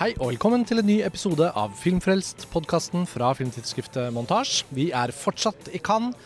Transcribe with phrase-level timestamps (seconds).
[0.00, 4.62] Hei og velkommen til en ny episode av Filmfrelst, podkasten fra filmtidsskriftet Montasj.
[4.72, 6.16] Vi er fortsatt i Cannes,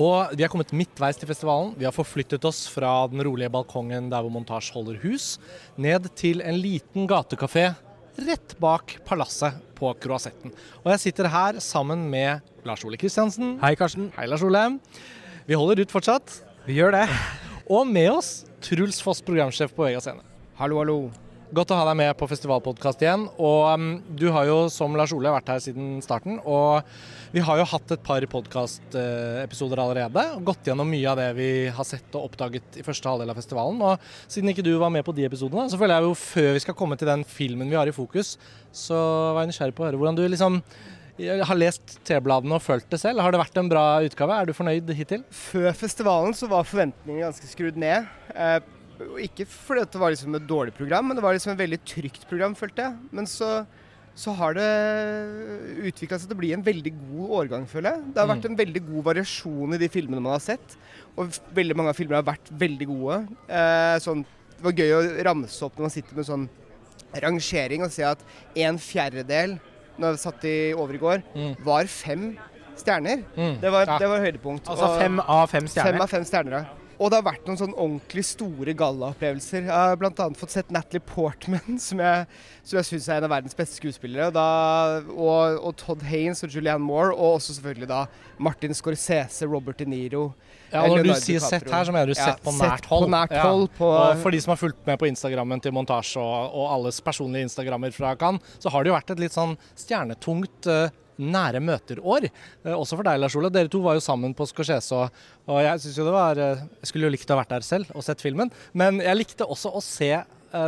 [0.00, 1.74] og vi er kommet midtveis til festivalen.
[1.76, 5.34] Vi har forflyttet oss fra den rolige balkongen der hvor Montasj holder hus,
[5.76, 7.66] ned til en liten gatekafé
[8.30, 10.56] rett bak palasset på Croisetten.
[10.80, 13.58] Og jeg sitter her sammen med Lars Ole Kristiansen.
[13.60, 14.08] Hei, Karsten.
[14.16, 14.64] Hei, Lars Ole.
[15.44, 16.40] Vi holder ut fortsatt.
[16.64, 17.06] Vi gjør det.
[17.68, 20.24] Og med oss Truls Foss, programsjef på Vega Scene.
[20.56, 21.02] Hallo, hallo.
[21.48, 23.22] Godt å ha deg med på festivalpodkast igjen.
[23.40, 26.36] Og um, du har jo som Lars Ole vært her siden starten.
[26.44, 26.84] Og
[27.32, 30.26] vi har jo hatt et par podkastepisoder allerede.
[30.36, 33.40] Og gått gjennom mye av det vi har sett og oppdaget i første halvdel av
[33.40, 33.80] festivalen.
[33.80, 36.64] Og siden ikke du var med på de episodene, så føler jeg jo før vi
[36.66, 38.36] skal komme til den filmen vi har i fokus,
[38.68, 39.00] så
[39.32, 40.60] var jeg nysgjerrig på å høre hvordan du liksom
[41.18, 43.24] har lest T-bladene og følt det selv.
[43.24, 44.36] Har det vært en bra utgave?
[44.36, 45.24] Er du fornøyd hittil?
[45.34, 48.06] Før festivalen så var forventningene ganske skrudd ned.
[49.22, 52.28] Ikke fordi det var liksom et dårlig program, men det var liksom et veldig trygt
[52.28, 52.96] program, følte jeg.
[53.14, 53.66] Men så,
[54.18, 54.68] så har det
[55.88, 58.08] utvikla seg til å bli en veldig god årgang, føler jeg.
[58.14, 60.76] Det har vært en veldig god variasjon i de filmene man har sett.
[61.18, 63.20] Og veldig mange av filmene har vært veldig gode.
[63.48, 64.24] Eh, sånn,
[64.58, 66.48] det var gøy å ramse opp når man sitter med sånn
[67.22, 68.20] rangering og se at
[68.58, 69.56] en fjerdedel
[69.98, 71.54] når jeg satt i over i går, Mm.
[71.66, 72.36] var fem
[72.78, 73.24] stjerner.
[73.34, 73.60] Mm.
[73.60, 73.98] Det, var, Ja.
[73.98, 74.68] det var høydepunkt.
[74.70, 75.92] Altså Og- fem av fem stjerner.
[75.92, 76.64] Fem av fem stjerner, ja.
[76.98, 79.68] Og det har vært noen sånn ordentlig store gallaopplevelser.
[79.68, 80.24] Jeg har bl.a.
[80.34, 82.24] fått sett Natalie Portman, som jeg,
[82.66, 84.32] som jeg syns er en av verdens beste skuespillere.
[84.34, 84.46] Da,
[85.14, 88.00] og, og Todd Haynes og Julianne Moore, og også selvfølgelig da
[88.42, 90.24] Martin Scorsese, Robert De Niro.
[90.72, 91.48] Ja, når du sier DiCaprio.
[91.48, 93.06] sett her, så mener du Ja, sett på nært hold.
[93.06, 93.46] På nært Ja.
[93.46, 96.66] hold på, Og for de som har fulgt med på Instagrammen til Montasje og, og
[96.74, 100.90] alles personlige Instagrammer fra Cannes, så har det jo vært et litt sånn stjernetungt eh,
[101.18, 102.28] nære møter-år.
[102.64, 103.50] Eh, også for deg, Lars Ole.
[103.52, 105.04] Dere to var jo sammen på Scorsese,
[105.48, 107.66] og, jeg synes jo det var eh, Jeg skulle jo likt å ha vært der
[107.66, 110.12] selv og sett filmen, men jeg likte også å se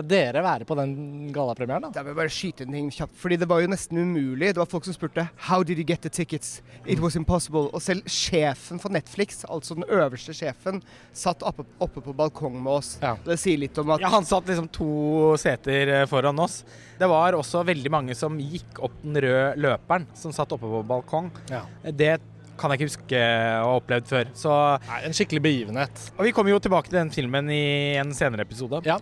[0.05, 1.87] dere være på den gallapremieren.
[1.89, 1.91] da.
[2.01, 4.51] Jeg vil bare skyte en ting kjapt, fordi det var jo nesten umulig.
[4.55, 6.61] Det var folk som spurte How did you get the tickets?
[6.87, 7.71] It was impossible.
[7.73, 10.83] Og selv sjefen for Netflix, altså den øverste sjefen,
[11.17, 12.99] satt oppe, oppe på balkongen med oss.
[13.01, 13.15] Ja.
[13.25, 16.61] Det sier litt om at Ja, han satt liksom to seter eh, foran oss.
[17.01, 20.83] Det var også veldig mange som gikk opp den røde løperen, som satt oppe på
[20.89, 21.31] balkong.
[21.49, 21.63] Ja.
[21.89, 22.19] Det
[22.61, 24.29] kan jeg ikke huske å ha opplevd før.
[24.37, 24.53] Så,
[24.85, 26.03] Nei, en skikkelig begivenhet.
[26.19, 28.83] og vi kommer jo tilbake til den filmen i en senere episode.
[28.85, 28.99] Ja.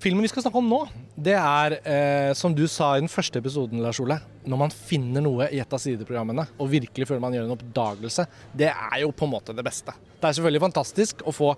[0.00, 0.78] Filmen vi skal snakke om nå,
[1.20, 4.16] det er, eh, som du sa i den første episoden, Lars Ole,
[4.48, 8.24] når man finner noe i et av sideprogrammene, og virkelig føler man gjør en oppdagelse,
[8.56, 9.92] det er jo på en måte det beste.
[9.92, 11.50] Det er selvfølgelig fantastisk å få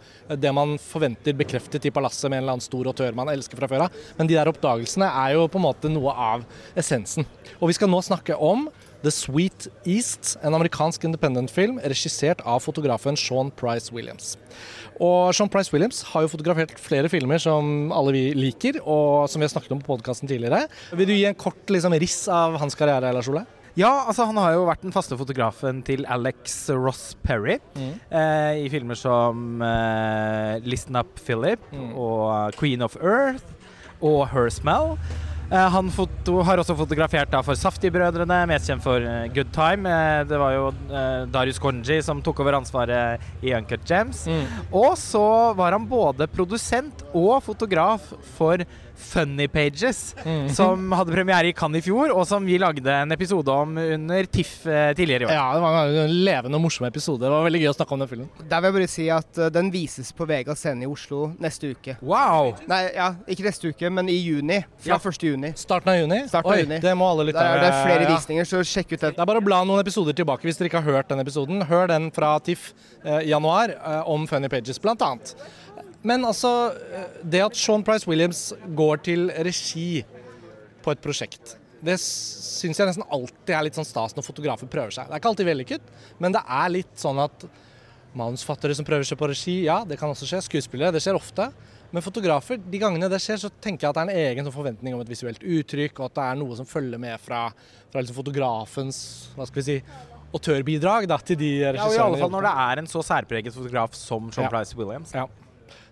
[0.43, 3.71] det man forventer bekreftet i palasset med en eller annen stor autør man elsker fra
[3.71, 6.43] før av, men de der oppdagelsene er jo på en måte noe av
[6.75, 7.29] essensen.
[7.61, 8.67] Og vi skal nå snakke om
[9.03, 14.37] The Sweet East, en amerikansk independent-film regissert av fotografen Sean Price Williams.
[15.03, 19.43] Og Sean Price Williams har jo fotografert flere filmer som alle vi liker, og som
[19.43, 20.69] vi har snakket om på podkasten tidligere.
[20.95, 23.43] Vil du gi en kort liksom, riss av hans karriere, Lars Ole?
[23.75, 28.69] Ja, altså han har jo vært den faste fotografen til Alex Ross Perry eh, i
[28.69, 31.95] filmer som eh, Listen Up Philip Mm.
[31.97, 33.49] og Queen of Earth
[34.05, 34.99] og Her Smell.
[35.53, 39.85] Eh, han har også fotografert da for Safti-brødrene, mest kjent for eh, Good Time.
[39.85, 40.71] Eh, det var jo
[41.29, 44.25] Darius Konji som tok over ansvaret i Uncut Gems.
[44.73, 45.27] Og så
[45.59, 48.07] var han både produsent og fotograf
[48.39, 48.65] for
[49.03, 50.49] Funny Pages, Mm.
[50.55, 54.25] som hadde premiere i Cannes i fjor, og som vi lagde en episode om under
[54.31, 55.33] TIFF eh, tidligere i år.
[55.35, 57.21] Ja, det var en levende og morsom episode.
[57.27, 58.29] Det var veldig gøy å snakke om den filmen.
[58.49, 61.73] Der vil jeg bare si at uh, den vises på Vega scene i Oslo neste
[61.75, 61.97] uke.
[62.01, 62.53] Wow!
[62.71, 64.61] Nei, ja, ikke neste uke, men i juni.
[64.83, 65.01] Fra Ja.
[65.03, 65.27] 1.
[65.33, 65.53] juni.
[65.59, 66.23] Starten av juni?
[66.31, 66.79] Starten av Oi, juni.
[66.85, 67.61] det må alle lytte til.
[67.63, 68.15] Det er flere ja.
[68.17, 69.17] visninger, så sjekk ut den.
[69.19, 71.63] Det er bare å bla noen episoder tilbake hvis dere ikke har hørt den episoden.
[71.69, 72.73] Hør den fra TIFF
[73.05, 75.35] eh, i januar eh, om Funny Pages, blant annet.
[76.03, 76.51] Men altså,
[77.23, 78.49] det at Sean Price Williams
[78.79, 80.03] går til regi
[80.83, 84.95] på et prosjekt, det syns jeg nesten alltid er litt sånn stas når fotografer prøver
[84.95, 85.09] seg.
[85.09, 85.93] Det er ikke alltid vellykket,
[86.23, 87.47] men det er litt sånn at
[88.19, 90.43] manusfattere som prøver seg på regi, ja, det kan også skje.
[90.47, 91.49] Skuespillere, det skjer ofte.
[91.93, 94.55] Men fotografer, de gangene det skjer, så tenker jeg at det er en egen sånn
[94.55, 97.47] forventning om et visuelt uttrykk, og at det er noe som følger med fra,
[97.93, 98.99] fra liksom fotografens
[99.37, 99.79] hva skal vi si,
[100.33, 103.53] autørbidrag da, til de Ja, og I alle fall når det er en så særpreget
[103.57, 104.53] fotograf som Sean Ja.
[104.53, 105.13] Price Williams.
[105.17, 105.27] Ja.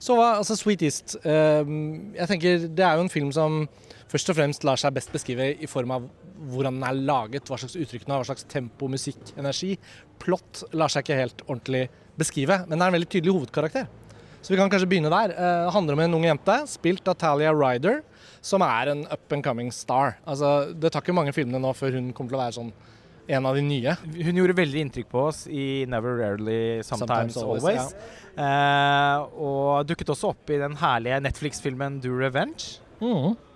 [0.00, 3.62] Så hva, altså Sweet East ehm, Jeg tenker Det er jo en film som
[4.10, 6.06] først og fremst lar seg best beskrive i form av
[6.50, 9.74] hvordan den er laget, hva slags uttrykk den har, hva slags tempo, musikk, energi.
[10.18, 11.84] Plott lar seg ikke helt ordentlig
[12.18, 13.90] beskrive, men det er en veldig tydelig hovedkarakter.
[14.40, 15.34] Så vi kan kanskje begynne der.
[15.36, 18.00] Eh, Det handler om en ung jente, spilt av Talia Ryder,
[18.40, 20.16] som er en up and coming star.
[20.26, 22.72] Altså, det tar ikke mange filmene nå før hun kommer til å være sånn
[23.28, 23.96] en av de nye.
[24.24, 27.94] Hun gjorde veldig inntrykk på oss i Never Rarely Sometimes, Sometimes Always, Always.
[28.40, 32.78] Eh, og dukket også opp i den herlige Netflix-filmen Do Revenge.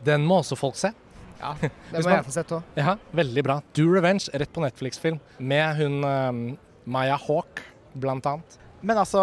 [0.04, 0.92] Den må også folk se.
[1.40, 2.62] Ja, det må man- jeg få sett òg.
[2.78, 3.58] Ja, veldig bra.
[3.76, 6.56] Do Revenge, rett på Netflix-film, med hun eh,
[6.86, 7.62] Maya Hawk,
[7.94, 8.58] blant annet.
[8.84, 9.20] Men altså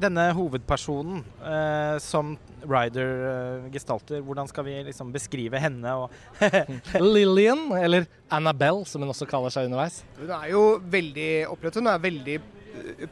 [0.00, 2.34] Denne hovedpersonen eh, som
[2.68, 6.10] Ryder eh, gestalter, hvordan skal vi liksom beskrive henne og
[7.14, 10.02] Lillian, eller Annabelle, som hun også kaller seg underveis.
[10.18, 11.80] Hun er jo veldig opprørt.
[11.80, 12.38] Hun er veldig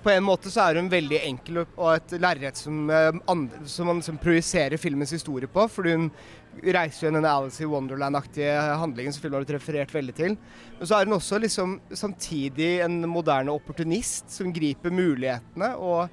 [0.03, 3.13] På en måte så er hun veldig enkel og- et lerret som, eh,
[3.71, 5.69] som man liksom projiserer filmens historie på.
[5.71, 6.09] Fordi hun
[6.67, 10.35] reiser jo den Alice i Wonderland-aktige handlingen som filmen har blitt referert veldig til.
[10.81, 15.77] Men så er hun også liksom samtidig en moderne opportunist som griper mulighetene.
[15.79, 16.11] og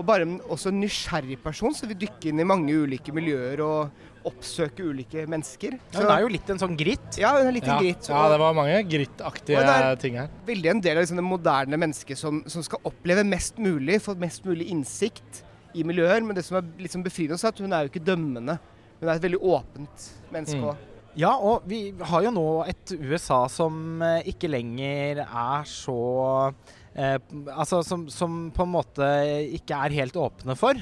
[0.00, 4.06] og bare også en nysgjerrig person som vil dykke inn i mange ulike miljøer og
[4.28, 5.76] oppsøke ulike mennesker.
[5.92, 7.16] ja, Hun er jo litt en sånn gritt.
[7.20, 8.08] ja, hun er litt Ja, en gritt.
[8.10, 10.28] ja, det var mange grittaktige Og ting her.
[10.46, 14.16] veldig en del av liksom det moderne mennesket som, som skal oppleve mest mulig, få
[14.20, 15.42] mest mulig innsikt
[15.74, 16.20] i miljøer.
[16.26, 18.58] Men det som er liksom befriende er at hun er jo ikke dømmende.
[19.00, 20.86] Hun er et veldig åpent menneske Mm.
[21.18, 26.52] Ja, og vi har jo nå et USA som eh, ikke lenger er så
[26.94, 27.18] eh,
[27.54, 29.12] Altså som, som på en måte
[29.60, 30.80] ikke er helt åpne for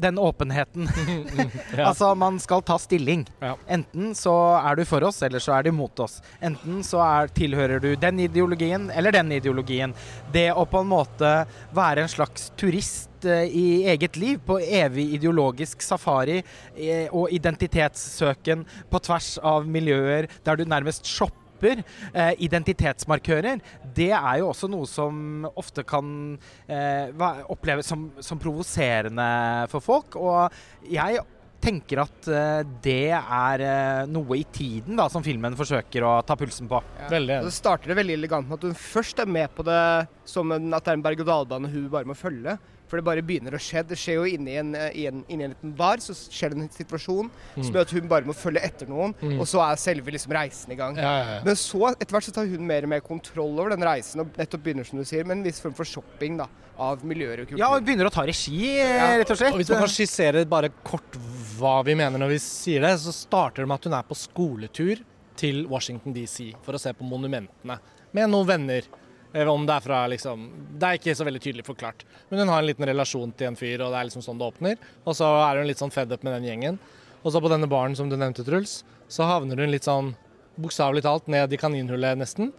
[0.00, 0.88] den åpenheten.
[1.76, 1.88] Ja.
[1.88, 3.26] Altså, man skal ta stilling.
[3.40, 3.56] Ja.
[3.68, 6.18] Enten så er du for oss, eller så er du mot oss.
[6.40, 9.92] Enten så er, tilhører du den ideologien eller den ideologien.
[10.32, 11.32] Det å på en måte
[11.76, 18.64] være en slags turist eh, i eget liv, på evig ideologisk safari eh, og identitetssøken
[18.90, 23.62] på tvers av miljøer der du nærmest shopper eh, identitetsmarkører,
[23.96, 26.10] det er jo også noe som ofte kan
[26.68, 29.30] eh, oppleves som, som provoserende
[29.72, 30.18] for folk.
[30.20, 30.52] Og
[30.90, 31.22] jeg
[31.62, 36.36] tenker at eh, det er eh, noe i tiden da, som filmen forsøker å ta
[36.38, 36.80] pulsen på.
[37.10, 39.82] Veldig det så starter det veldig elegant med at hun først er med på det
[40.28, 42.56] som en, at det er en berg-og-dal-bane hun bare må følge.
[42.86, 43.82] For det bare begynner å skje.
[43.88, 46.60] Det skjer jo inni en, eh, i en, inni en liten bar, så skjer det
[46.62, 49.40] en situasjon som gjør at hun bare må følge etter noen, Mm.
[49.40, 50.96] og så er selve liksom reisen i gang.
[50.96, 51.40] Ja, ja, ja.
[51.44, 54.30] Men så etter hvert så tar hun mer og mer kontroll over den reisen og
[54.38, 56.46] nettopp begynner som du sier, med en viss form for shopping da,
[56.78, 57.58] av miljøer og kultur.
[57.58, 59.52] Ja, og begynner å ta regi, eh, rett og slett.
[59.52, 61.16] Og hvis man kan skissere bare kort
[61.58, 64.14] hva vi mener når vi sier det, så starter det med at hun er på
[64.14, 65.02] skoletur
[65.36, 67.78] til Washington DC for å se på monumentene
[68.12, 68.82] med noen venner.
[69.36, 70.44] Om det er fra liksom
[70.80, 72.04] Det er ikke så veldig tydelig forklart.
[72.30, 74.46] Men hun har en liten relasjon til en fyr, og det er liksom sånn det
[74.48, 74.78] åpner.
[75.04, 76.78] Og så er hun litt sånn fed up med den gjengen.
[77.22, 78.78] Og så på denne baren som du nevnte, Truls,
[79.12, 80.14] så havner hun litt sånn
[80.56, 82.52] bokstavelig talt ned i kaninhullet nesten.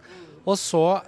[0.44, 1.00] Og så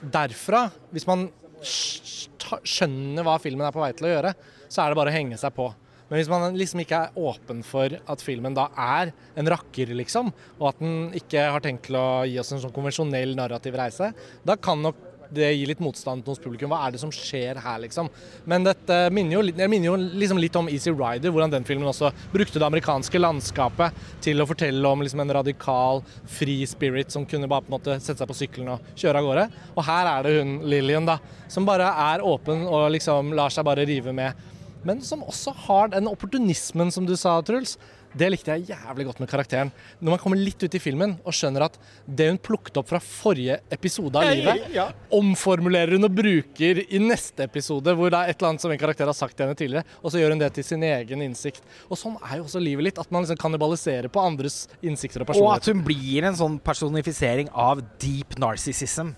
[0.00, 1.26] derfra, hvis man
[1.66, 4.32] skjønner hva filmen er på vei til å gjøre,
[4.68, 5.70] så er det bare å henge seg på.
[6.06, 10.30] Men hvis man liksom ikke er åpen for at filmen da er en rakker, liksom,
[10.60, 14.12] og at den ikke har tenkt til å gi oss en sånn konvensjonell narrativ reise,
[14.46, 15.00] da kan nok
[15.34, 16.70] det gir litt motstand hos publikum.
[16.72, 18.10] Hva er det som skjer her, liksom?
[18.48, 22.12] Men dette minner jo, minner jo liksom litt om Easy Rider, hvordan den filmen også
[22.32, 26.02] brukte det amerikanske landskapet til å fortelle om liksom en radikal,
[26.38, 29.30] fri spirit som kunne bare på en måte sette seg på sykkelen og kjøre av
[29.30, 29.46] gårde.
[29.74, 31.18] Og her er det hun Lillian, da,
[31.52, 34.46] som bare er åpen og liksom lar seg bare rive med.
[34.86, 37.74] Men som også har den opportunismen som du sa, Truls.
[38.16, 39.70] Det likte jeg jævlig godt med karakteren.
[40.00, 41.74] Når man kommer litt ut i filmen og skjønner at
[42.08, 44.86] det hun plukket opp fra forrige episode av livet, Ja.
[45.12, 48.78] omformulerer hun og bruker i neste episode, hvor det er et eller annet som en
[48.80, 51.60] karakter har sagt til henne tidligere, og så gjør hun det til sin egen innsikt.
[51.90, 55.26] Og sånn er jo også livet litt, at man liksom kannibaliserer på andres innsikter og
[55.26, 55.52] personligheter.
[55.52, 59.12] Og at hun blir en sånn personifisering av deep narcissism.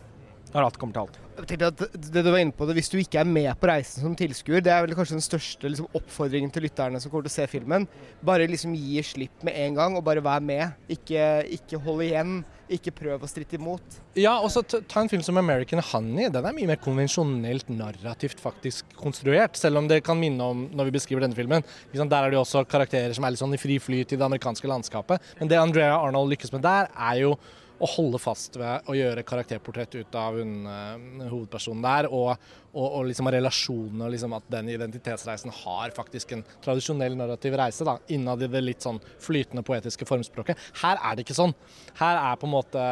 [0.52, 1.18] Når alt kommer til alt.
[1.46, 4.02] Tenkte at det du var inne på det, Hvis du ikke er med på reisen
[4.02, 7.34] som tilskuer, det er vel kanskje den største liksom, oppfordringen til lytterne som kommer til
[7.34, 7.86] å se filmen.
[8.26, 10.74] Bare liksom gi slipp med en gang, og bare vær med.
[10.90, 12.40] Ikke, ikke hold igjen.
[12.68, 14.00] Ikke prøv å stritte imot.
[14.18, 16.26] Ja, og så ta en film som American Honey.
[16.32, 20.90] Den er mye mer konvensjonelt narrativt faktisk konstruert, selv om det kan minne om når
[20.90, 21.64] vi beskriver denne filmen.
[21.94, 24.18] Liksom, Der er det jo også karakterer som er litt sånn i fri flyt i
[24.18, 25.32] det amerikanske landskapet.
[25.38, 27.38] Men det Andrea Arnold lykkes med der, er jo
[27.78, 32.32] å holde fast ved å gjøre karakterportrett ut av hun, eh, hovedpersonen der, og,
[32.72, 37.86] og, og liksom relasjonene, og liksom at den identitetsreisen har faktisk en tradisjonell narrativ reise,
[37.86, 40.70] da, innad i det litt sånn flytende poetiske formspråket.
[40.82, 41.54] Her er det ikke sånn.
[42.00, 42.86] Her er på en måte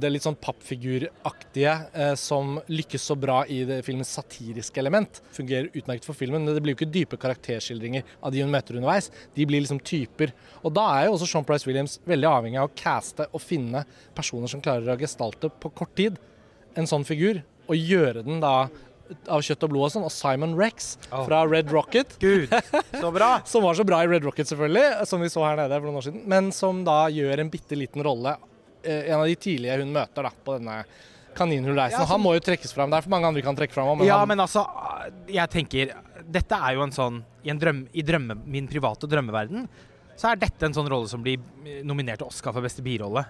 [0.00, 5.20] det litt sånn pappfiguraktige eh, som lykkes så bra i det filmens satiriske element.
[5.36, 8.78] Fungerer utmerket for filmen, men det blir jo ikke dype karakterskildringer av de hun møter
[8.78, 9.10] underveis.
[9.36, 10.32] De blir liksom typer.
[10.62, 13.84] Og da er jo også Sean Price Williams veldig avhengig av å caste og finne
[14.16, 16.18] personer som klarer å gestalte på kort tid
[16.78, 18.68] en sånn figur, og gjøre den da
[19.32, 20.04] av kjøtt og blod og sånn.
[20.06, 21.22] Og Simon Rex Oh.
[21.24, 22.52] fra Red Rocket Gud,
[22.92, 23.38] så bra!
[23.48, 26.00] som var så bra i Red Rocket, selvfølgelig, som vi så her nede for noen
[26.02, 28.34] år siden, men som da gjør en bitte liten rolle.
[28.82, 30.82] Eh, En av de tidlige hun møter da, på denne
[31.38, 31.98] kaninhullreisen.
[32.00, 32.90] Ja, Og Han må jo trekkes fram.
[32.90, 33.92] Det er for mange andre vi kan trekke fram.
[33.98, 34.66] Men Ja, han, men altså,
[35.30, 35.94] jeg tenker
[36.28, 39.68] Dette er jo en sånn I, en drøm, i drømme, min private drømmeverden
[40.18, 43.22] så er dette en sånn rolle som blir eh, nominert til Oscar for beste birolle.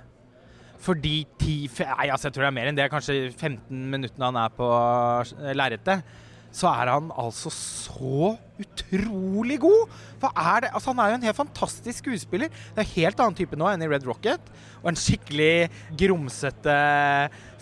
[0.80, 4.38] Fordi ti, nei, altså jeg tror det er mer enn det, kanskje 15 minuttene han
[4.40, 6.14] er på eh, lerretet,
[6.54, 9.90] så er han altså så utrolig god!
[10.28, 10.70] Er det?
[10.74, 12.48] Altså Han er jo en helt fantastisk skuespiller.
[12.48, 14.50] Det er en helt annen type nå enn i Red Rocket.
[14.82, 15.68] Og en skikkelig
[16.00, 16.78] grumsete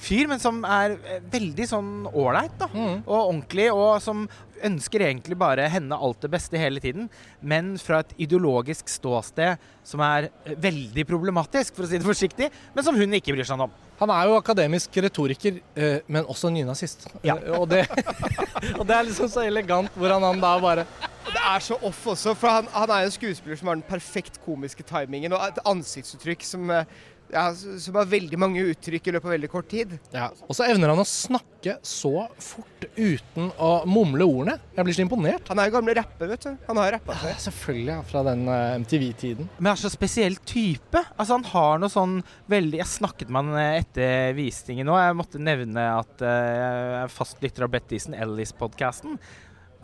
[0.01, 2.65] fyr, men som er eh, veldig sånn ålreit.
[2.73, 3.03] Mm.
[3.05, 4.25] Og ordentlig, og som
[4.65, 10.05] ønsker egentlig bare henne alt det beste hele tiden, men fra et ideologisk ståsted som
[10.05, 13.67] er eh, veldig problematisk, for å si det forsiktig, men som hun ikke bryr seg
[13.67, 13.75] om.
[14.01, 17.07] Han er jo akademisk retoriker, eh, men også nynazist.
[17.25, 17.37] Ja.
[17.41, 17.87] Eh, Og, det,
[18.79, 20.85] og det er liksom så elegant hvordan han da bare
[21.27, 23.87] Det er så off også, for han, han er jo en skuespiller som har den
[23.89, 26.85] perfekt komiske timingen og et ansiktsuttrykk som, eh,
[27.33, 29.97] ja, som har veldig mange uttrykk i løpet av veldig kort tid.
[30.15, 30.29] ja.
[30.47, 34.57] Og så evner han å snakke så fort uten å mumle ordene.
[34.77, 35.49] Jeg blir så imponert.
[35.51, 36.53] Han er jo gamle rapper, vet du.
[36.69, 37.33] Han har rappa før.
[37.33, 39.49] Ja, selvfølgelig, ja, fra den eh, MTV-tiden.
[39.59, 41.03] Men han er så spesiell type.
[41.17, 44.99] Altså Han har noe sånn veldig Jeg snakket med han eh, etter visningen nå.
[45.01, 48.17] Jeg måtte nevne at eh, jeg er fast lytter av Brett Easton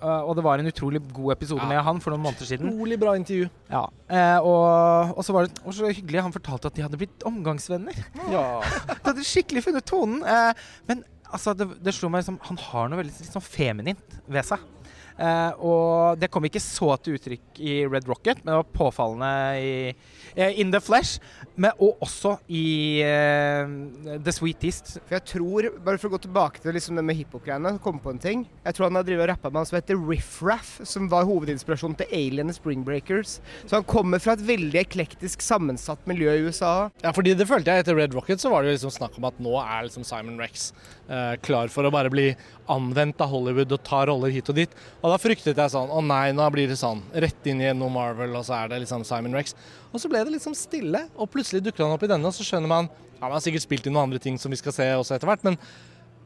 [0.03, 0.29] Ellis-podkasten.
[0.29, 1.69] og det var en utrolig god episode Ja.
[1.69, 2.69] med han for noen måneder siden.
[2.73, 3.49] Utrolig bra intervju.
[3.71, 6.21] Ja, Uh, og, og så var det og så hyggelig.
[6.23, 7.95] Han fortalte at de hadde blitt omgangsvenner.
[8.29, 8.61] Ja.
[8.93, 10.21] De hadde skikkelig funnet tonen.
[10.23, 10.53] Uh,
[10.87, 11.01] men
[11.33, 14.61] altså, det, det slo meg liksom Han har noe veldig sånn feminint ved seg.
[15.19, 19.33] Eh, og det kom ikke så til uttrykk i Red Rocket, men det var påfallende
[19.61, 19.73] i
[20.35, 21.21] eh, In the Flesh.
[21.55, 23.73] Men, og også i eh,
[24.25, 24.95] The Sweet East.
[25.05, 28.13] For jeg tror, bare for å gå tilbake til liksom det med hiphop-greiene, komme på
[28.13, 30.75] en ting Jeg tror han har drevet og rappa med han som heter Riff Raff,
[30.89, 33.39] som var hovedinspirasjonen til Alien og Spring Breakers.
[33.67, 36.89] Så han kommer fra et veldig eklektisk sammensatt miljø i USA.
[37.05, 39.41] Ja, fordi det følte jeg etter Red Rocket, så var det liksom snakk om at
[39.43, 40.71] nå er liksom Simon Rex
[41.09, 42.31] eh, klar for å bare bli
[42.73, 44.75] anvendt av Hollywood og ta roller hit og dit.
[45.03, 47.03] Og da fryktet jeg sånn Å nei, nå blir det sånn.
[47.25, 49.57] Rett inn i noe Marvel, og så er det liksom Simon Rex.
[49.91, 52.47] Og så ble det liksom stille, og plutselig dukker han opp i denne, og så
[52.47, 54.87] skjønner man Ja, han har sikkert spilt i noen andre ting som vi skal se
[54.99, 55.59] også etter hvert, men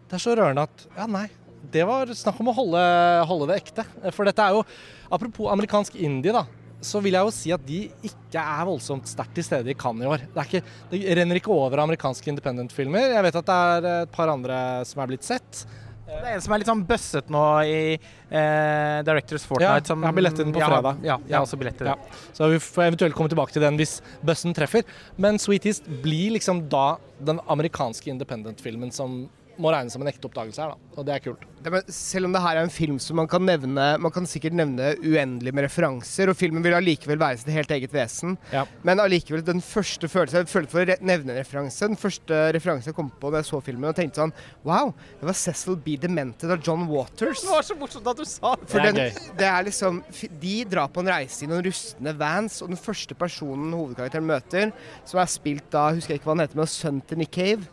[0.06, 1.26] det er så rørende at Ja, nei.
[1.72, 2.82] Det var snakk om å holde,
[3.26, 3.82] holde det ekte.
[4.14, 4.62] For dette er jo
[5.10, 6.44] Apropos amerikansk indie, da
[6.84, 10.04] så vil jeg jo si at de ikke er voldsomt sterkt til stede i Cannes
[10.04, 10.26] i år.
[10.34, 10.60] Det, ikke,
[10.92, 13.14] det renner ikke over amerikanske independent-filmer.
[13.16, 15.64] Jeg vet at det er et par andre som er blitt sett.
[16.06, 19.80] Det er en som er litt sånn bøsset nå i eh, Directors Fortnite.
[19.82, 21.00] Ja, som, jeg har billett til den på fredag.
[21.02, 21.96] Ja, jeg har også billett til Ja.
[22.36, 23.96] Så vi får eventuelt komme tilbake til den hvis
[24.26, 24.86] bøssen treffer.
[25.18, 29.24] Men Sweetest blir liksom da den amerikanske independent-filmen som
[29.62, 30.96] må regnes som en ekte oppdagelse her, da.
[30.96, 31.44] Og det er kult.
[31.64, 34.26] Ja, men selv om det her er en film som man kan nevne Man kan
[34.28, 38.36] sikkert nevne uendelig med referanser, og filmen vil allikevel være sitt helt eget vesen.
[38.52, 38.62] Ja.
[38.86, 41.88] Men allikevel, den første følelsen Jeg følte for å nevne en referanse.
[41.90, 44.34] Den første referansen jeg kom på da jeg så filmen, og tenkte sånn
[44.66, 45.96] Wow, det var Cecil B.
[46.00, 47.42] Demented av John Waters.
[47.42, 48.70] Det var så morsomt at du sa det!
[48.70, 49.00] For den,
[49.40, 50.02] det er liksom
[50.42, 54.74] De drar på en reise i noen rustne vans, og den første personen hovedkarakteren møter,
[55.08, 57.66] som er spilt da, husker jeg ikke hva han heter, men sønnen til Nick Cave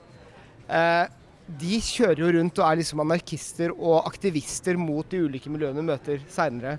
[0.67, 1.05] eh,
[1.47, 5.87] De kjører jo rundt og er liksom anarkister og aktivister mot de ulike miljøene de
[5.87, 6.77] møter seinere.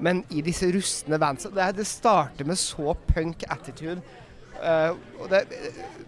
[0.00, 4.00] Men i disse rustne vansa Det, det starter med så punk attitude.
[4.56, 4.96] Uh,
[5.28, 5.44] det,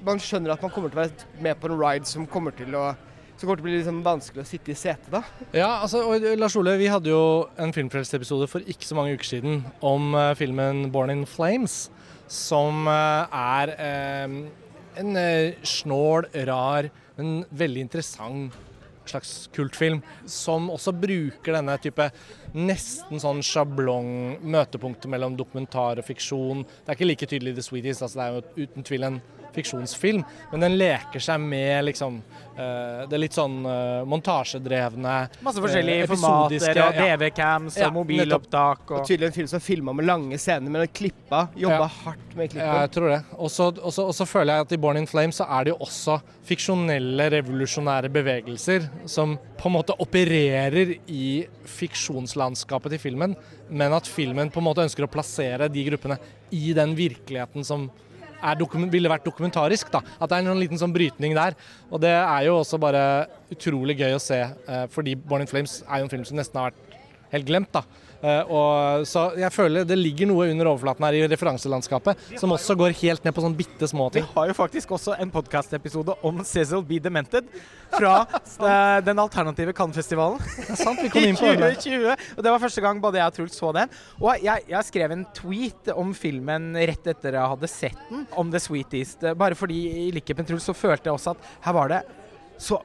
[0.05, 2.77] man skjønner at man kommer til å være med på en ride som kommer til
[2.79, 2.91] å
[3.39, 5.21] som kommer til å bli liksom vanskelig å sitte i setet, da.
[5.55, 7.21] Ja, altså, og Lars Ole, vi hadde jo
[7.55, 11.85] en Filmfrelst-episode for ikke så mange uker siden om uh, filmen 'Born in Flames',
[12.27, 14.35] som uh, er eh,
[14.99, 15.21] en
[15.63, 18.57] snål, rar, men veldig interessant
[19.09, 22.11] slags kultfilm, som også bruker denne type
[22.57, 26.65] nesten sånn sjablong møtepunktet mellom dokumentar og fiksjon.
[26.65, 29.21] Det er ikke like tydelig i The Sweeties, altså det er jo uten tvil en
[29.59, 32.21] fiksjonsfilm, men den leker seg med liksom
[32.57, 36.99] eh, det litt sånn eh, montasjedrevne Masse forskjellige eh, formater og.
[37.03, 38.85] DV-cams Ja, og mobilopptak.
[38.91, 41.49] Og Og tydelig en film som filma med lange scener, men klippa.
[41.59, 41.91] Jobba Ja.
[42.05, 43.21] hardt med Ja, jeg tror det.
[43.39, 47.29] Og så- føler jeg at i Born in Flames så er det jo også fiksjonelle,
[47.31, 53.37] revolusjonære bevegelser som på en måte opererer i fiksjonslandskapet til filmen,
[53.71, 56.19] men at filmen på en måte ønsker å plassere de gruppene
[56.55, 57.91] i den virkeligheten som
[58.91, 59.91] ville vært dokumentarisk.
[59.91, 60.01] da.
[60.21, 61.55] At det er en liten sånn brytning der.
[61.91, 65.83] Og det er jo også bare utrolig gøy å se, eh, fordi Born in Flames
[65.89, 66.99] er jo en film som nesten har vært
[67.33, 67.73] helt glemt.
[67.73, 67.83] da.
[68.19, 72.75] Eh, og, så jeg føler det ligger noe under overflaten her i referanselandskapet som også
[72.79, 76.41] går helt ned på sånn bitte små vi har jo faktisk også en podkastepisode om
[76.47, 77.47] Cecil Be Demented
[77.93, 78.15] fra
[78.71, 80.43] eh, den alternative Cannes-festivalen.
[80.59, 81.71] Det er sant, vi kom I inn på det.
[81.79, 82.27] 2020.
[82.37, 83.97] Og det var første gang både jeg og Truls så den.
[84.21, 88.51] Og jeg, jeg skrev en tweet om filmen rett etter jeg hadde sett den, om
[88.53, 89.27] The Sweet East.
[89.39, 92.03] Bare fordi i likhet med Truls så følte jeg også at her var det
[92.59, 92.81] så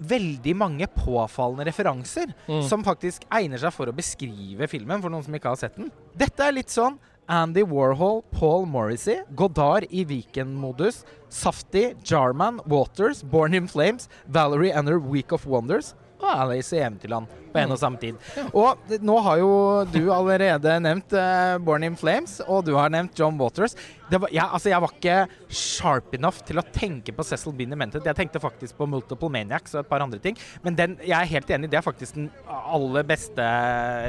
[0.00, 2.62] veldig mange påfallende referanser Mm.
[2.68, 5.90] som faktisk egner seg for å beskrive filmen, for noen som ikke har sett den.
[6.16, 13.52] Dette er litt sånn Andy Warhol, Paul Morrissey, Godard i Viken-modus, Safti, Jarman, Waters, Born
[13.54, 17.80] in Flames, Valerie and Her Week of Wonders og Alice i Eventyrland på en og
[17.80, 18.16] samme tid.
[18.52, 19.50] Og nå har jo
[19.92, 23.76] du allerede nevnt uh, Born in Flames, og du har nevnt John Waters.
[24.10, 25.18] Det var, jeg, altså, jeg var ikke
[25.60, 27.66] sharp enough til å tenke på Cecil B.
[27.70, 28.04] Demented.
[28.06, 30.36] Jeg tenkte faktisk på Multiple Maniacs og et par andre ting.
[30.64, 33.46] Men den, jeg er helt enig, det er faktisk den aller beste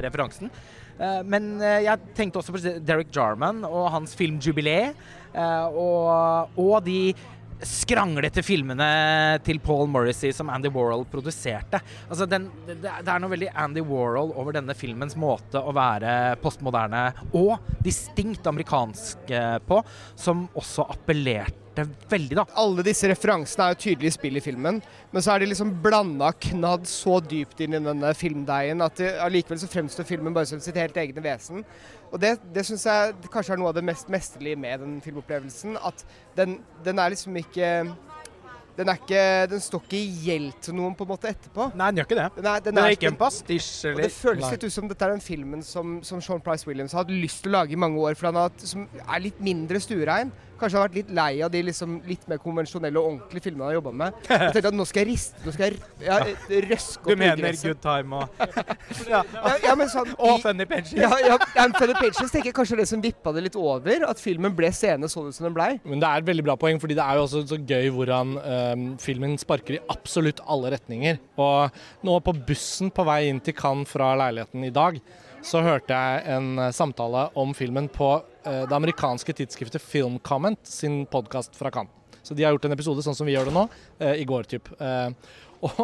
[0.05, 0.51] referansen.
[0.97, 4.93] Uh, men uh, jeg tenkte også på Derek Jarman og hans film 'Jubilee'.
[5.37, 7.13] eh, og, og de
[7.65, 8.87] skranglete filmene
[9.45, 11.81] til Paul Morrissey som Andy Warhol produserte.
[12.07, 16.37] Altså den, det, det er noe veldig Andy Warhol over denne filmens måte å være
[16.43, 19.81] postmoderne og distinkt amerikansk eh, på,
[20.15, 21.67] som også appellerte
[22.09, 22.45] veldig, da.
[22.57, 24.79] Alle disse referansene er jo tydelig spill i filmen,
[25.11, 29.61] men så er de liksom blanda knadd så dypt inn i denne filmdeigen at allikevel
[29.61, 31.65] så fremstår filmen bare som sitt helt egne vesen.
[32.07, 35.75] Og det, det syns jeg kanskje er noe av det mest mesterlige med den filmopplevelsen.
[35.83, 36.05] At
[36.37, 37.71] den, den er liksom ikke
[38.77, 41.71] den, er ikke, den står ikke i gjeld til noen på en måte etterpå.
[41.73, 42.27] Nei, den gjør ikke det.
[42.35, 44.51] Den er, den Det er, er ikke en pastisj, og det føles Nei.
[44.53, 47.41] litt ut som dette er den filmen som, som Sean Price Williams har hatt lyst
[47.41, 48.13] til å lage i mange år.
[48.19, 50.29] For han har som er litt mindre stuerein.
[50.59, 53.71] Kanskje har vært litt lei av de liksom litt mer konvensjonelle og ordentlige filmene han
[53.71, 54.21] har jobba med.
[54.27, 56.17] Jeg tenkte at nå skal jeg riste, nå skal jeg ja,
[56.67, 57.59] røske Du mener.
[57.61, 58.41] Good Time og
[59.13, 59.21] ja.
[59.33, 60.99] Ja, ja, men sånn Og Funny Pensions.
[61.01, 61.37] ja, ja,
[61.77, 64.07] Funny Pages tenker jeg kanskje er det som vippa det litt over.
[64.09, 65.69] At filmen ble seende sånn ut som den blei.
[65.87, 68.35] Men det er et veldig bra poeng, fordi det er jo også så gøy hvordan
[68.41, 71.21] um, filmen sparker i absolutt alle retninger.
[71.41, 74.99] Og nå på bussen på vei inn til Cannes fra leiligheten i dag,
[75.45, 78.09] så hørte jeg en eh, samtale om filmen på
[78.43, 81.93] eh, det amerikanske tidsskriftet Film Comment sin podkast fra Cannes.
[82.23, 83.67] Så de har gjort en episode sånn som vi gjør det nå,
[84.01, 84.67] eh, i går typ.
[85.63, 85.77] Og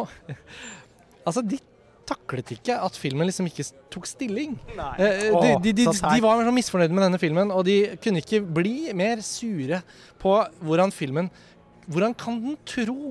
[1.26, 1.60] altså, de
[2.04, 4.58] taklet ikke at filmen liksom ikke tok stilling.
[4.76, 4.90] Nei.
[4.98, 8.92] De, de, de, de var sånn misfornøyde med denne filmen, og de kunne ikke bli
[8.96, 9.80] mer sure
[10.20, 11.32] på hvordan filmen
[11.84, 13.10] Hvordan kan den tro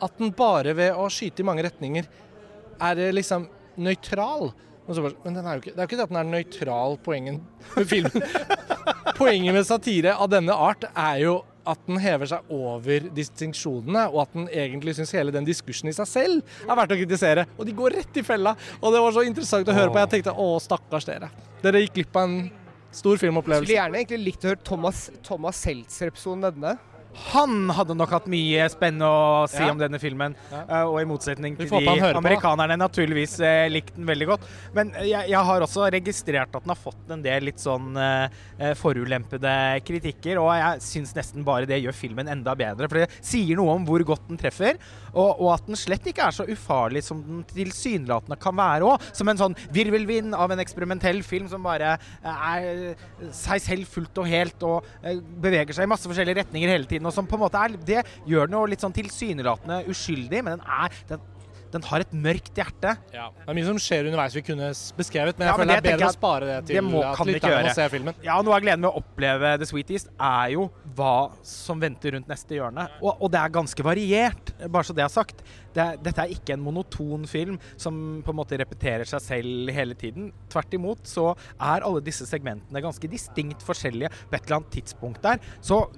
[0.00, 2.06] at den bare ved å skyte i mange retninger
[2.80, 3.44] er liksom
[3.76, 4.48] nøytral?
[4.84, 7.40] Bare, men den er ikke, det er jo ikke det at den er nøytral, poengen
[7.72, 8.24] med filmen.
[9.16, 14.18] Poenget med satire av denne art er jo at den hever seg over distinksjonene, og
[14.26, 17.46] at den egentlig syns hele den diskursen i seg selv er verdt å kritisere.
[17.56, 18.52] Og de går rett i fella.
[18.82, 20.02] Og det var så interessant å høre på.
[20.02, 21.30] Jeg tenkte å, stakkars dere.
[21.64, 22.36] Dere gikk glipp av en
[22.94, 23.64] stor filmopplevelse.
[23.70, 26.76] Skulle gjerne egentlig likt å høre Thomas, Thomas Seltzer-episoden denne.
[27.32, 29.70] Han hadde nok hatt mye spennende å si Ja.
[29.72, 30.34] om denne filmen.
[30.50, 30.62] Ja.
[30.68, 34.48] Uh, og i motsetning til de amerikanerne naturligvis uh, likte den veldig godt.
[34.76, 38.74] Men jeg, jeg har også registrert at den har fått en del litt sånn eh,
[38.78, 39.52] forulempede
[39.86, 40.38] kritikker.
[40.42, 42.88] Og jeg syns nesten bare det gjør filmen enda bedre.
[42.90, 44.78] For det sier noe om hvor godt den treffer.
[45.14, 49.08] Og, og at den slett ikke er så ufarlig som den tilsynelatende kan være òg.
[49.16, 54.22] Som en sånn virvelvind av en eksperimentell film som bare eh, er seg selv fullt
[54.22, 57.06] og helt og eh, beveger seg i masse forskjellige retninger hele tiden.
[57.08, 60.58] Og som på en måte er Det gjør den jo litt sånn tilsynelatende uskyldig, men
[60.58, 61.30] den er den,
[61.74, 62.94] den har et mørkt hjerte.
[63.14, 63.26] Ja.
[63.34, 65.82] Det er mye som skjer underveis vi kunne beskrevet, men jeg Ja, men føler det
[65.84, 68.14] det er bedre å spare det til det må- at lytterne må se filmen.
[68.24, 72.28] Ja, Noe av gleden med å oppleve The Sweetest er jo hva som venter rundt
[72.30, 72.86] neste hjørne.
[73.02, 75.42] Og, og det er ganske variert, bare så det er sagt.
[75.74, 79.94] Det dette er ikke en monoton film som på en måte repeterer seg selv hele
[79.98, 80.30] tiden.
[80.48, 84.10] Tvert imot så er alle disse segmentene ganske distinkt forskjellige.
[84.30, 85.88] På et eller annet tidspunkt der så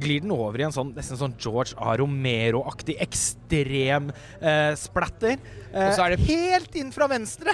[0.00, 1.94] glir den over i en sånn, nesten sånn George A.
[2.00, 5.36] Romero-aktig ekstrem eh, splatter.
[5.72, 7.52] Eh, Og så er det- Helt inn fra venstre!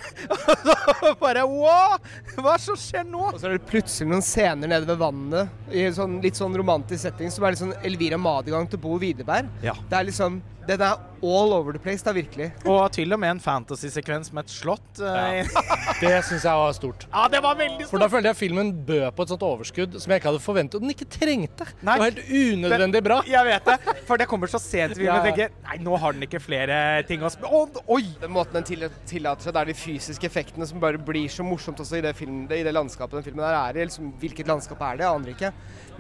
[1.11, 1.97] Og bare wow!
[2.39, 3.33] Hva som skjer nå?
[3.33, 6.55] Og så er det plutselig noen scener nede ved vannet i en sånn, litt sånn
[6.59, 9.49] romantisk setting som er litt sånn Elvira Madigang til Bo Widerberg.
[9.65, 9.75] Ja.
[9.91, 12.49] Det er liksom Den er all over the place, da, virkelig.
[12.67, 14.99] Og til og med en fantasy-sekvens med et slott.
[14.99, 15.43] Ja.
[16.03, 17.05] Det syns jeg var stort.
[17.13, 17.93] Ja, det var veldig stort.
[17.93, 20.79] For da følte jeg filmen bød på et sånt overskudd som jeg ikke hadde forventet,
[20.79, 21.67] og den ikke trengte.
[21.87, 21.95] Nei.
[21.95, 23.19] Det var helt unødvendig bra.
[23.31, 23.77] Jeg vet det,
[24.09, 25.13] for det kommer så sent i filmen.
[25.15, 25.23] Ja.
[25.29, 28.03] Tenker, Nei, nå har den ikke flere ting å spille Å, Oi!
[28.23, 31.79] Den måten den tillater seg, det er de fysiske effektene som bare blir så morsomt
[31.83, 33.87] også i det, film, i det landskapet den filmen her er i.
[33.87, 35.07] Liksom, hvilket landskap er det?
[35.07, 35.53] Jeg aner ikke.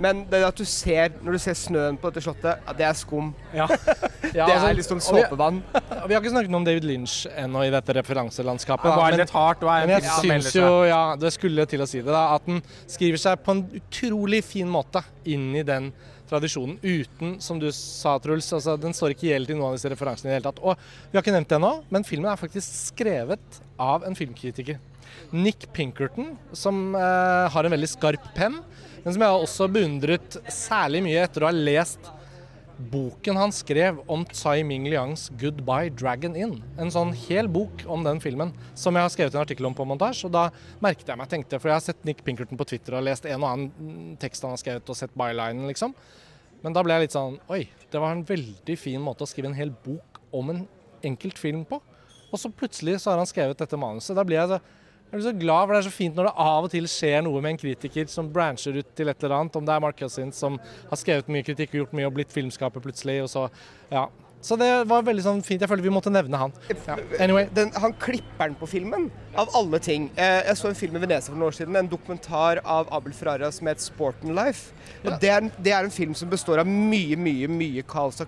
[0.02, 2.98] Men det at du ser, når du ser snøen på dette slottet, ja, det er
[2.98, 3.30] skum.
[3.54, 3.70] Ja.
[4.32, 5.58] Ja, det altså, er liksom og vi, såpevann.
[6.06, 8.92] vi har ikke snakket noe om David Lynch ennå i dette referanselandskapet.
[8.92, 12.24] Ja, men- er Men jeg syns jo, ja, det skulle til å si det, da,
[12.36, 15.92] at den skriver seg på en utrolig fin måte inn i den
[16.32, 19.76] tradisjonen, uten, som du sa, Truls, altså den står ikke i gjeld til noen av
[19.76, 20.62] disse referansene i det hele tatt.
[20.64, 20.78] Og
[21.10, 24.80] vi har ikke nevnt det ennå, men filmen er faktisk skrevet av en filmkritiker.
[25.32, 28.60] Nick Pinkerton, som eh, har en veldig skarp penn,
[29.02, 32.12] men som jeg har også beundret særlig mye etter å ha lest
[32.90, 36.58] boken han skrev om Tsai Ming Liangs 'Goodbye Dragon Inn'.
[36.80, 39.86] En sånn hel bok om den filmen som jeg har skrevet en artikkel om på
[39.86, 40.26] montasje.
[40.26, 40.48] Og da
[40.82, 43.42] merket jeg meg, tenkte, for jeg har sett Nick Pinkerton på Twitter og lest en
[43.42, 45.94] og annen tekst han har skrevet og sett bylinen, liksom.
[46.62, 49.50] Men da ble jeg litt sånn Oi, det var en veldig fin måte å skrive
[49.50, 50.62] en hel bok om en
[51.02, 51.80] enkelt film på.
[52.32, 54.16] Og så plutselig så har han skrevet dette manuset.
[54.16, 54.60] Da blir jeg så
[55.12, 57.20] jeg blir så glad, for det er så fint når det av og til skjer
[57.26, 59.56] noe med en kritiker som brancher ut til et eller annet.
[59.60, 60.56] Om det er Mark Cousins som
[60.88, 63.18] har skrevet mye kritikk og gjort mye og blitt filmskaper plutselig.
[63.26, 63.42] og så,
[63.92, 64.06] ja.
[64.42, 65.60] Så det var veldig sånn fint.
[65.62, 66.54] Jeg føler vi måtte nevne han.
[66.88, 66.96] Ja.
[67.22, 67.44] Anyway.
[67.54, 69.04] Den, han klipperen på filmen,
[69.38, 70.08] av alle ting.
[70.16, 73.12] Eh, jeg så en film i Venezia for noen år siden, en dokumentar av Abel
[73.14, 74.72] Ferrara som het 'Sporten Life'.
[75.04, 75.18] Og Ja.
[75.18, 78.18] det, er, det er en film som består av mye, mye, mye kaos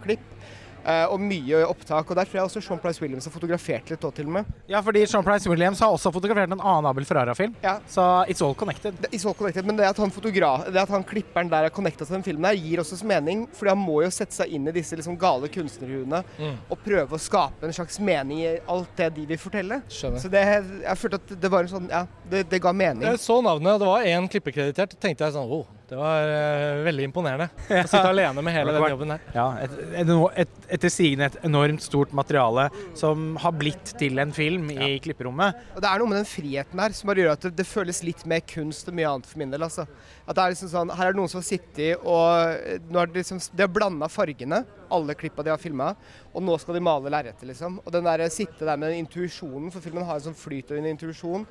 [0.85, 2.11] og eh, og mye opptak.
[2.11, 4.51] Og der tror jeg også Sean Price Williams har fotografert litt òg, til og med.
[4.68, 7.55] Ja, fordi Sean Price Williams har også fotografert en annen Abel Ferrara-film.
[7.64, 7.79] Ja.
[7.88, 8.94] Så it's all connected.
[9.01, 12.05] Det, is all connected, men det at han det at han klipperen der er connecta
[12.05, 13.47] til den filmen, her, gir også mening.
[13.53, 16.57] fordi han må jo sette seg inn i disse liksom gale kunstnerhuene Mm.
[16.70, 19.81] og prøve å skape en slags mening i alt det de vil fortelle.
[19.88, 20.20] Skjønner.
[20.23, 20.42] Så det,
[20.83, 23.07] jeg følte at det var en sånn Ja, det, det ga mening.
[23.07, 24.97] Jeg så navnet, og det var én klippekreditert.
[25.01, 27.46] tenkte jeg sånn oh, det var eh, veldig imponerende.
[27.70, 29.26] Å sitte alene med hele den jobben der.
[29.37, 30.11] Ja, et, et,
[30.42, 32.66] et, etter sigende et enormt stort materiale
[32.98, 35.61] som har blitt til en film i klipperommet.
[35.76, 38.02] Og det er noe med den friheten her som bare gjør at det, det føles
[38.07, 39.66] litt mer kunst og mye annet for min del.
[39.66, 39.87] Altså.
[40.24, 42.24] At det er liksom sånn, Her er det noen som har sittet og
[42.57, 45.92] eh, nå har De liksom, de har blanda fargene, alle klippa de har filma,
[46.35, 47.78] og nå skal de male lerretet, liksom.
[47.85, 50.80] Og den der, sitte der med den intuisjonen, for filmen har en sånn flyt og
[50.80, 51.46] en intuisjon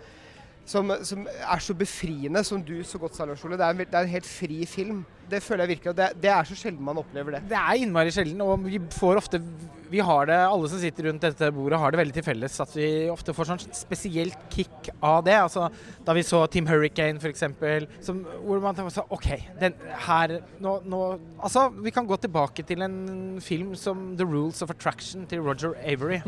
[0.66, 3.58] som, som er så befriende, som du så godt sa, Lars Ole.
[3.60, 5.04] Det er, en, det er en helt fri film.
[5.30, 7.46] Det føler jeg virkelig, det, det er så sjelden man opplever det.
[7.50, 9.40] Det er innmari sjelden, og vi får ofte
[9.94, 12.72] Vi har det, alle som sitter rundt dette bordet, har det veldig til felles at
[12.76, 15.36] vi ofte får sånn spesielt kick av det.
[15.38, 15.68] Altså,
[16.06, 17.44] da vi så Team Hurricane, f.eks.,
[18.42, 19.30] hvor man tenker sånn OK,
[19.62, 21.02] den her nå, nå
[21.44, 22.98] Altså, vi kan gå tilbake til en
[23.44, 26.24] film som The Rules of Attraction til Roger Avery.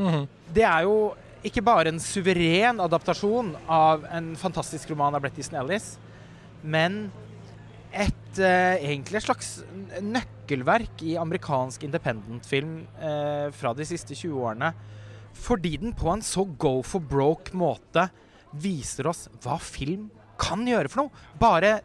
[0.56, 1.00] Det er jo
[1.46, 5.96] ikke bare en suveren adaptasjon av en fantastisk roman av Brett Easton Ellis,
[6.66, 7.06] men
[7.96, 9.52] et eh, egentlig et slags
[10.04, 14.74] nøkkelverk i amerikansk independent-film eh, fra de siste 20 årene.
[15.36, 18.08] Fordi den på en så go for broke måte
[18.56, 20.10] viser oss hva film
[20.42, 21.26] kan gjøre for noe.
[21.40, 21.78] Bare,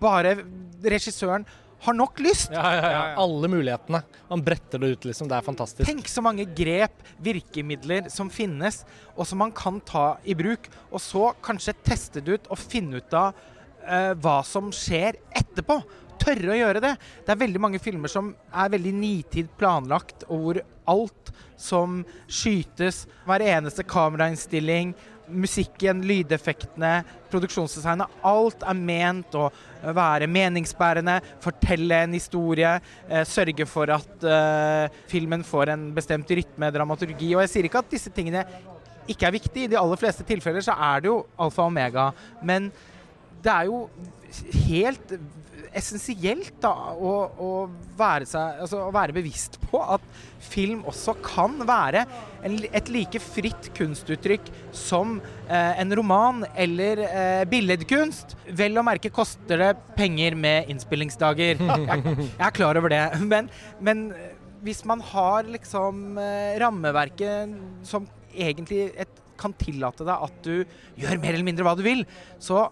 [0.00, 0.38] bare
[0.82, 1.46] regissøren
[1.80, 2.50] har nok lyst.
[2.52, 3.02] Ja, ja, ja.
[3.20, 4.02] Alle mulighetene.
[4.28, 5.28] Man bretter det ut, liksom.
[5.30, 5.86] Det er fantastisk.
[5.88, 8.82] Tenk så mange grep, virkemidler som finnes,
[9.16, 10.68] og som man kan ta i bruk.
[10.90, 15.80] Og så kanskje teste det ut og finne ut av uh, hva som skjer etterpå.
[16.20, 16.94] Tørre å gjøre det.
[17.24, 23.06] Det er veldig mange filmer som er veldig nitid planlagt, og hvor alt som skytes,
[23.24, 24.92] hver eneste kamerainnstilling,
[25.32, 29.48] musikken, lydeffektene, produksjonsdesignet, alt er ment å
[29.96, 32.76] være meningsbærende, fortelle en historie,
[33.08, 37.32] eh, sørge for at eh, filmen får en bestemt rytme, dramaturgi.
[37.34, 38.44] Og jeg sier ikke at disse tingene
[39.10, 39.66] ikke er viktige.
[39.66, 42.10] I de aller fleste tilfeller så er det jo alfa og omega.
[42.42, 42.70] Men
[43.42, 43.84] det er jo
[44.68, 45.14] helt
[45.76, 47.50] essensielt da, å, å,
[47.98, 50.04] være seg, altså, å være bevisst på at
[50.42, 52.04] film også kan være
[52.46, 58.36] en, et like fritt kunstuttrykk som eh, en roman eller eh, billedkunst.
[58.58, 61.60] Vel å merke koster det penger med innspillingsdager.
[61.90, 63.02] Jeg, jeg er klar over det.
[63.26, 63.48] Men,
[63.82, 67.54] men eh, hvis man har liksom eh, rammeverket
[67.86, 70.54] som egentlig et, kan tillate deg at du
[71.00, 72.04] gjør mer eller mindre hva du vil,
[72.42, 72.68] så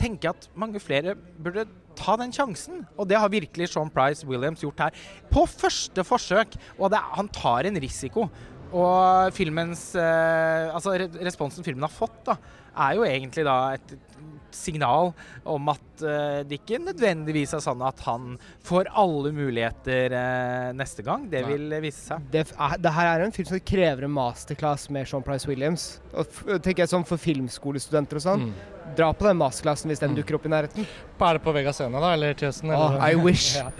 [0.00, 1.66] tenker jeg at mange flere burde
[1.98, 2.84] ta den sjansen.
[2.96, 5.04] Og det har virkelig Sean Price Williams gjort her.
[5.32, 6.56] På første forsøk.
[6.78, 8.28] Og det, han tar en risiko.
[8.72, 12.38] Og filmens eh, Altså responsen filmen har fått, da,
[12.72, 13.96] er jo egentlig da et
[14.56, 15.12] signal
[15.48, 18.34] om at eh, det ikke nødvendigvis er sånn at han
[18.66, 21.28] får alle muligheter eh, neste gang.
[21.32, 21.54] Det Nei.
[21.54, 22.26] vil vise seg.
[22.32, 22.44] Det,
[22.82, 25.88] det her er en film som krever en masterclass med Sean Price Williams.
[26.12, 28.46] Og f tenker jeg sånn For filmskolestudenter og sånn.
[28.50, 28.92] Mm.
[28.98, 30.86] Dra på den masterclassen hvis den dukker opp i nærheten.
[31.22, 32.12] Er det på Vegas Scene, da?
[32.16, 32.74] Eller til høsten?
[32.76, 32.98] Oh.
[33.00, 33.56] I wish.
[33.62, 33.70] Ja.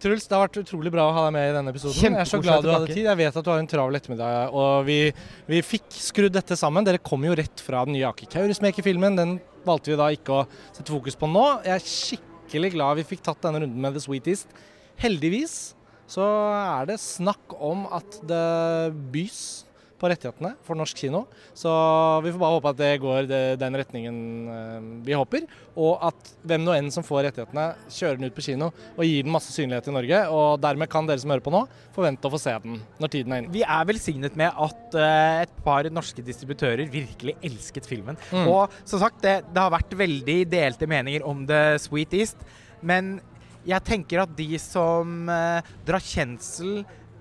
[0.00, 1.98] Truls, det har vært utrolig bra å ha deg med i denne episoden.
[2.00, 3.04] Jeg er så glad du hadde tid.
[3.04, 4.54] Jeg vet at du har en travel ettermiddag.
[4.56, 4.98] Og vi,
[5.50, 6.86] vi fikk skrudd dette sammen.
[6.86, 9.18] Dere kom jo rett fra den nye Aki Kaurismäki-filmen.
[9.20, 9.36] Den
[9.66, 11.44] valgte vi da ikke å sette fokus på nå.
[11.68, 14.48] Jeg er skikkelig glad vi fikk tatt denne runden med The Sweetest.
[15.00, 15.58] Heldigvis
[16.10, 16.24] så
[16.56, 18.46] er det snakk om at det
[19.12, 19.66] bys
[20.00, 21.24] på rettighetene for norsk kino.
[21.56, 21.70] Så
[22.24, 23.28] vi får bare håpe at det går
[23.60, 24.20] den retningen
[24.54, 25.46] eh, vi håper.
[25.76, 29.26] Og at hvem nå enn som får rettighetene, kjører den ut på kino og gir
[29.26, 30.22] den masse synlighet i Norge.
[30.32, 31.64] Og dermed kan dere som hører på nå,
[31.96, 33.54] forvente å få se den når tiden er inne.
[33.54, 38.18] Vi er velsignet med at eh, et par norske distributører virkelig elsket filmen.
[38.32, 38.48] Mm.
[38.48, 42.48] Og som sagt, det, det har vært veldig delte meninger om The Sweet East,
[42.80, 43.18] men
[43.60, 46.78] Jeg tenker at de som eh, drar kjensel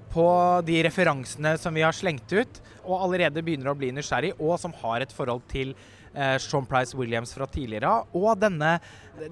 [0.10, 0.26] på
[0.66, 4.74] de referansene som vi har slengt ut, og allerede begynner å bli nysgjerrig, og som
[4.82, 5.76] har et forhold til
[6.14, 8.78] eh, Sean Price Williams fra tidligere av, og denne,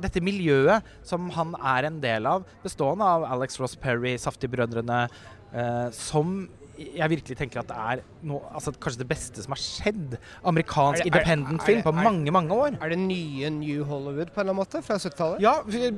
[0.04, 5.02] dette miljøet som han er en del av, bestående av Alex Ross Perry, Saftig-brødrene,
[5.54, 6.40] eh, som
[6.78, 11.02] jeg virkelig tenker at det er noe, altså kanskje det beste som har skjedd amerikansk
[11.02, 12.78] Er er- independent-film på mange, mange år.
[12.82, 15.42] Er det nye New Hollywood på en eller annen måte fra 70-tallet?
[15.42, 15.56] Ja,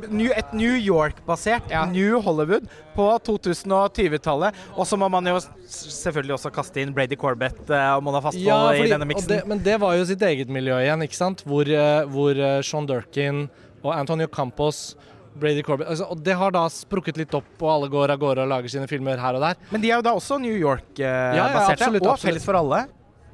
[0.09, 1.85] New- et New York-basert Ja.
[1.85, 4.55] New Hollywood på 2020-tallet.
[4.77, 5.37] Og så må man jo
[5.69, 9.43] selvfølgelig også kaste inn Brady Corbett eh, og Mona Fastvold Ja, i denne miksen.
[9.49, 11.43] men det var jo sitt eget miljø igjen, ikke sant?
[11.47, 13.47] Hvor, eh, hvor eh, Sean Durkin
[13.83, 14.95] og Antonio Campos
[15.39, 18.45] Brady Corbett altså, Og det har da sprukket litt opp, og alle går av gårde
[18.45, 19.60] og lager sine filmer her og der.
[19.71, 22.28] Men de er jo da også New York-baserte, absolutt, og absolutt.
[22.30, 22.86] felles for alle.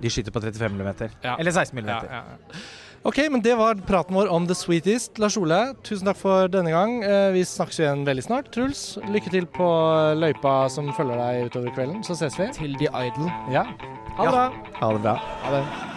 [0.01, 0.89] De skyter på 35 mm.
[1.23, 1.35] Ja.
[1.39, 1.87] Eller 16 mm.
[1.87, 2.65] Ja, ja, ja.
[3.05, 5.19] OK, men det var praten vår om The Sweetest.
[5.21, 6.95] Lars Ole, tusen takk for denne gang.
[7.05, 8.49] Eh, Vi snakkes igjen veldig snart.
[8.55, 9.67] Truls, lykke til på
[10.17, 12.01] løypa som følger deg utover kvelden.
[12.03, 12.49] Så ses vi.
[12.57, 13.29] Til The Idol.
[13.53, 13.67] Ja.
[14.17, 14.31] Ha det Ja.
[14.31, 14.47] bra.
[14.81, 15.15] Ha det bra.
[15.45, 15.94] Ha det.